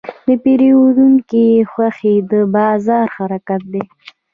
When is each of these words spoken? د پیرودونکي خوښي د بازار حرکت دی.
د 0.27 0.29
پیرودونکي 0.43 1.45
خوښي 1.71 2.15
د 2.31 2.33
بازار 2.55 3.05
حرکت 3.15 3.61
دی. 3.73 3.83